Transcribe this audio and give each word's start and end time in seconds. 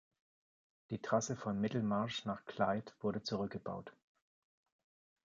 Die 0.89 0.99
Trasse 0.99 1.35
von 1.35 1.61
Middlemarch 1.61 2.25
nach 2.25 2.43
Clyde 2.45 2.91
wurde 3.01 3.21
zurückgebaut. 3.21 3.93